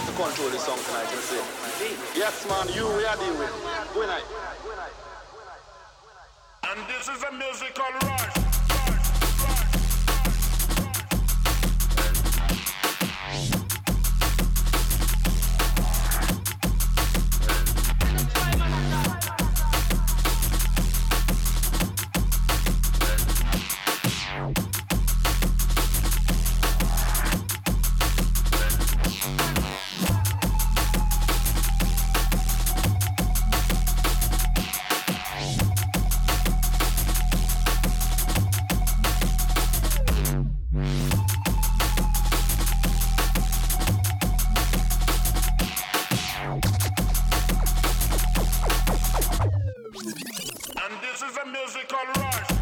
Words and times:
Have 0.00 0.16
to 0.16 0.22
control 0.22 0.48
the 0.48 0.56
song 0.56 0.78
tonight, 0.86 1.12
you 1.12 1.20
see. 1.20 2.18
Yes, 2.18 2.48
man, 2.48 2.68
you 2.72 2.88
we 2.96 3.04
are 3.04 3.16
dealing 3.16 3.38
with. 3.38 3.52
Good 3.92 4.08
night. 4.08 4.39
is 51.30 51.36
a 51.36 51.46
musical 51.46 51.98
rush. 52.16 52.59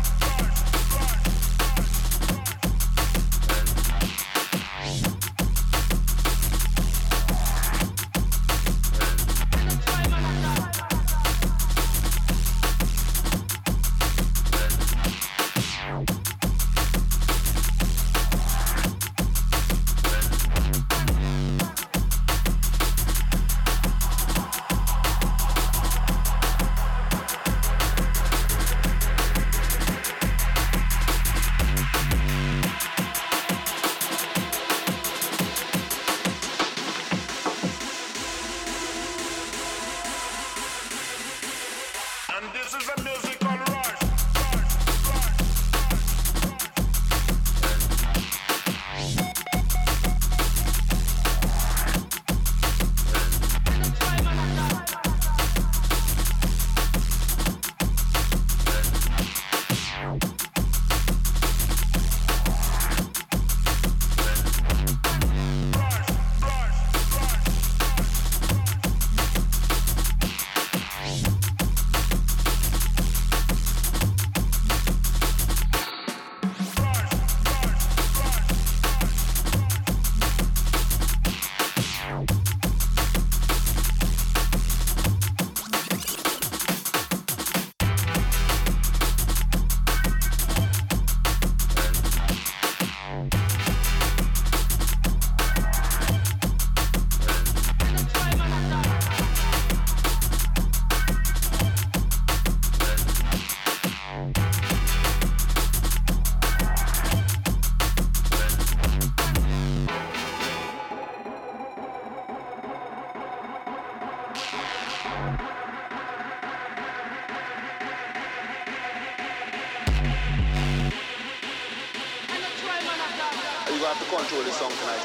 song 124.59 124.73
tonight 124.81 124.99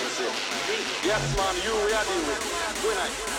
yes 1.05 1.37
man, 1.37 1.53
you 1.63 1.75
we 1.85 1.93
are 1.93 2.03
dealing 2.05 2.25
with. 2.25 2.81
Good 2.81 2.97
night. 2.97 3.32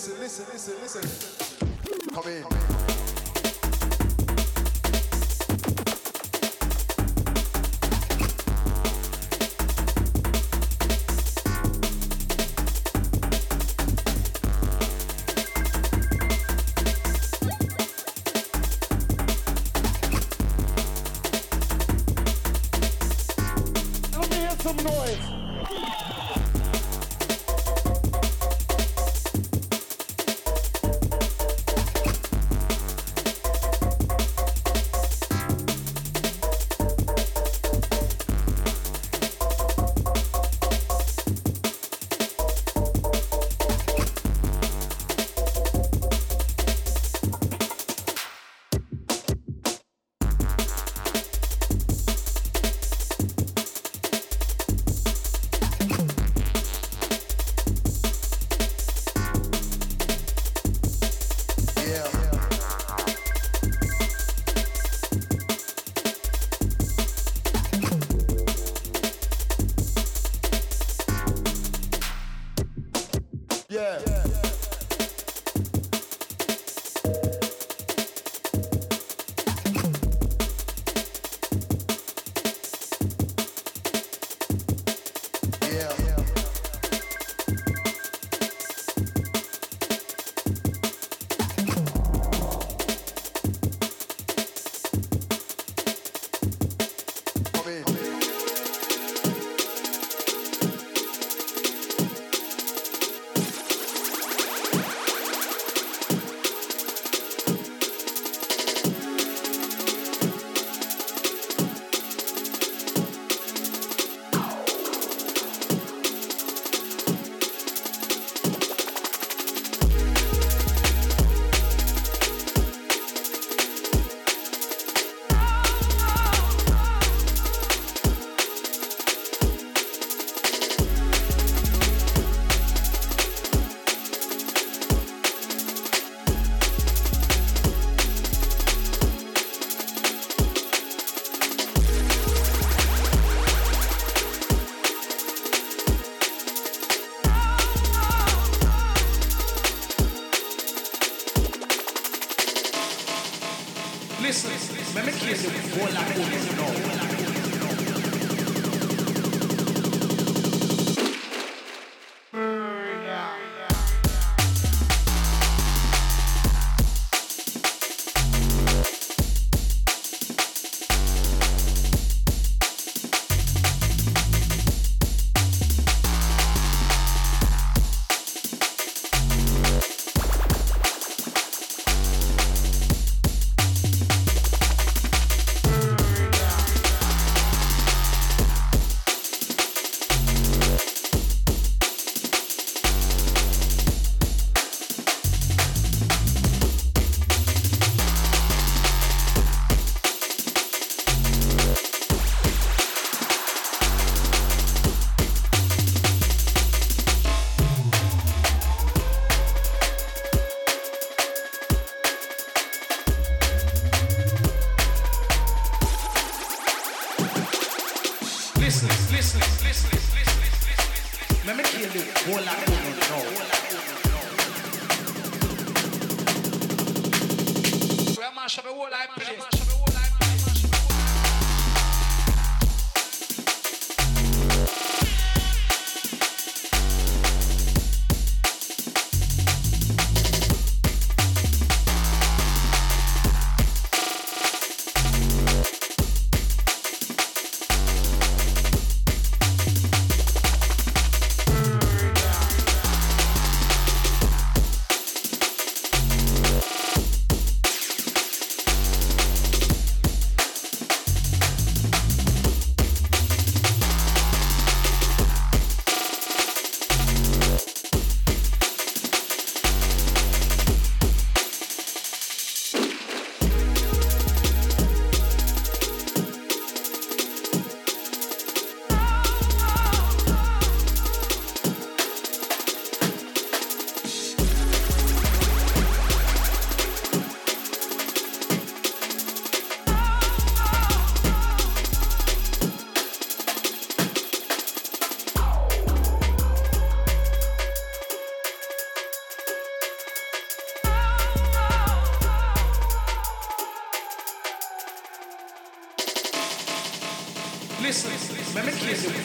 Listen, 0.00 0.18
listen, 0.18 0.46
listen, 0.50 0.74
listen, 0.80 1.02
listen. 1.02 2.14
Come 2.14 2.38
in. 2.38 2.69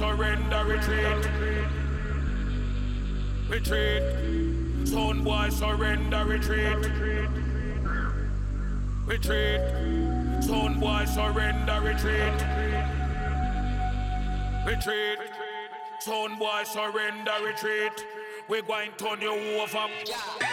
Surrender, 0.00 0.64
retreat. 0.64 1.28
Retreat. 3.50 4.86
Stone 4.86 5.24
boy, 5.24 5.48
surrender, 5.50 6.24
retreat. 6.24 6.78
Retreat. 9.06 9.60
Stone 10.42 10.80
boy, 10.80 11.04
surrender, 11.04 11.80
retreat. 11.82 12.38
Retreat. 14.66 15.18
Stone 15.98 16.38
boy, 16.38 16.62
surrender, 16.64 17.32
retreat. 17.44 18.06
We're 18.48 18.62
going 18.62 18.90
to 18.96 19.04
turn 19.04 19.20
you 19.20 19.32
over. 19.60 19.86
retreat. 19.98 20.49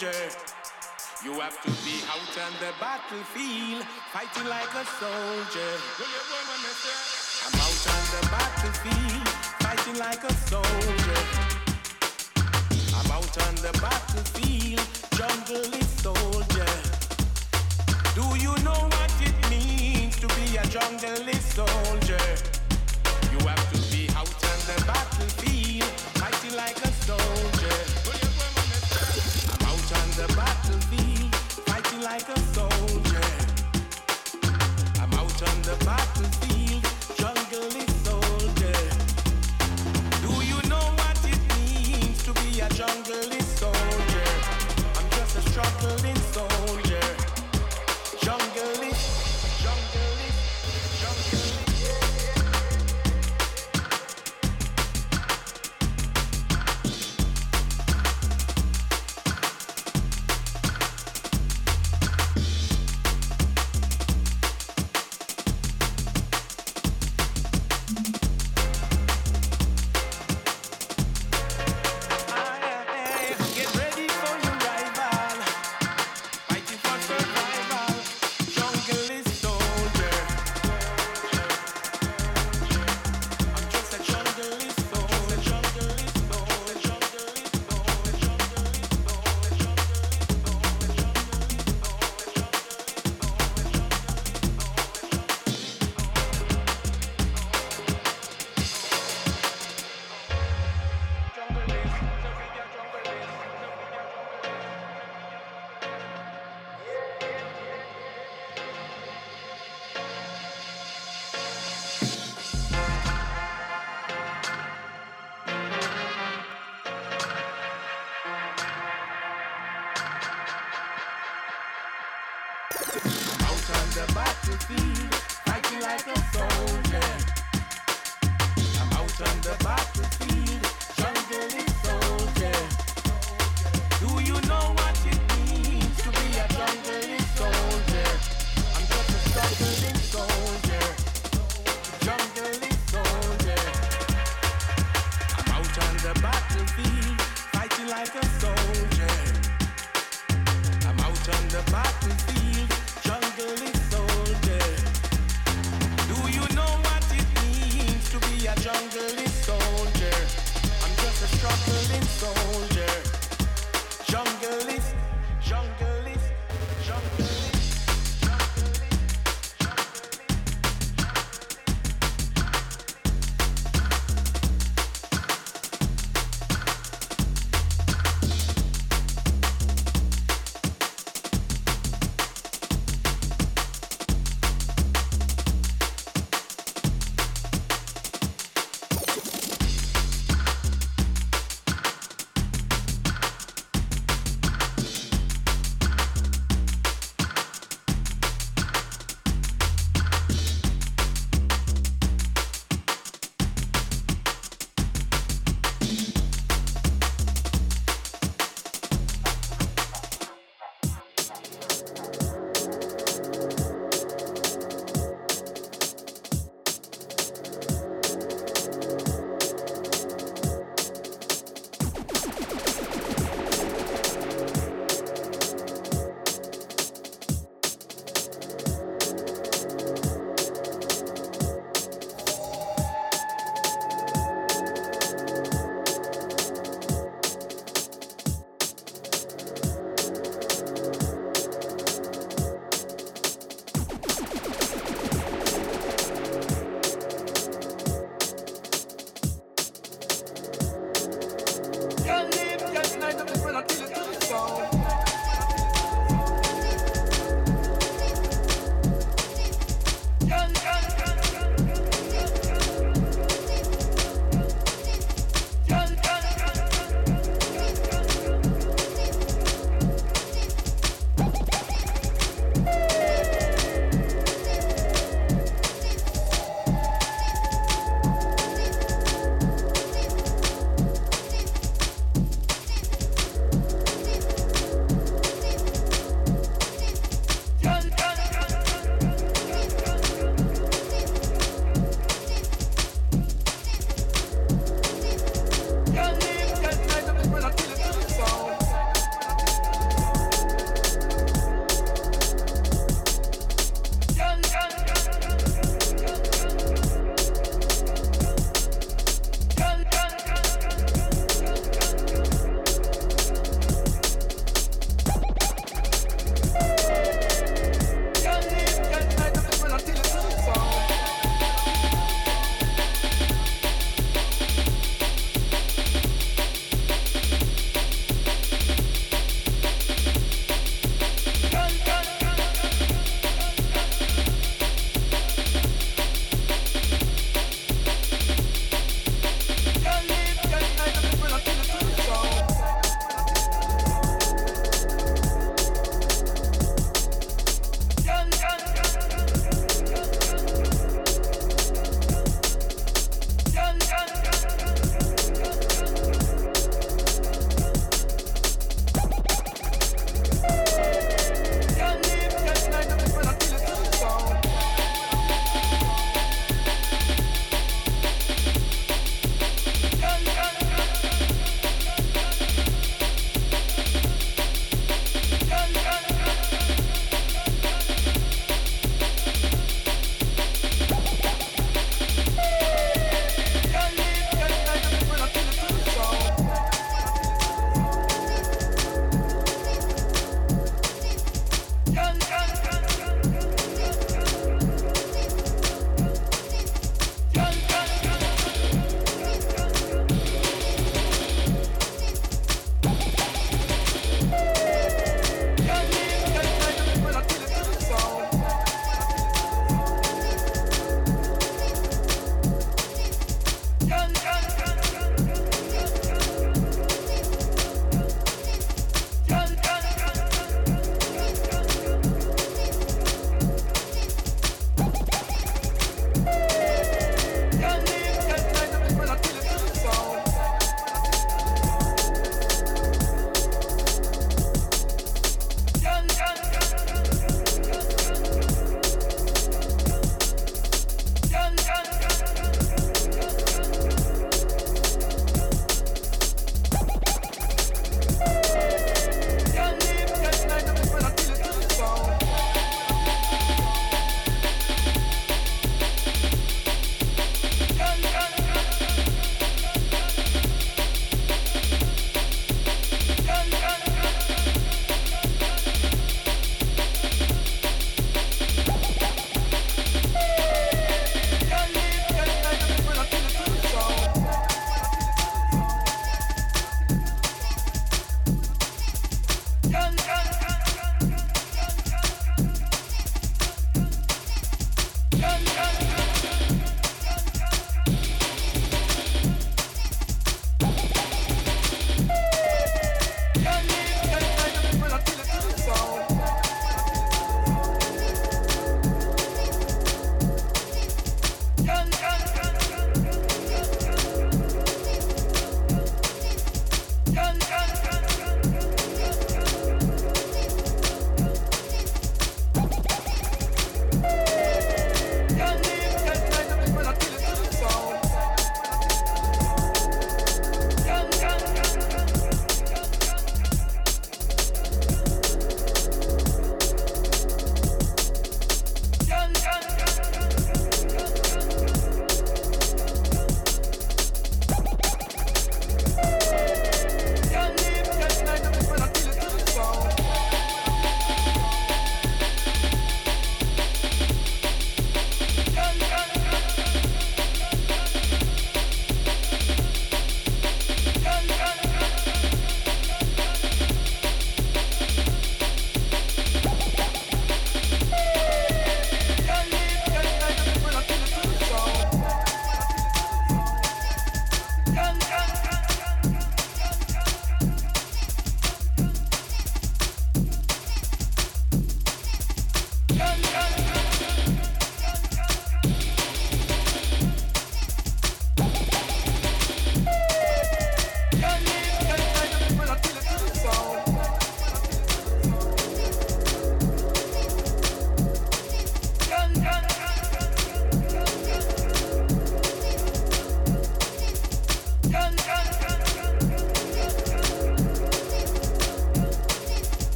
soldier. 0.00 0.28
You 1.24 1.32
have 1.40 1.60
to 1.62 1.70
be 1.84 2.00
out 2.08 2.36
on 2.46 2.52
the 2.60 2.72
battlefield, 2.80 3.84
fighting 4.12 4.48
like 4.48 4.72
a 4.74 4.84
soldier. 4.98 5.72
I'm 7.44 7.54
out 7.60 7.86
on 7.94 8.04
the 8.14 8.28
battlefield, 8.30 9.28
fighting 9.60 9.98
like 9.98 10.24
a 10.24 10.32
soldier. 10.48 10.99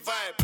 Vibe. 0.00 0.39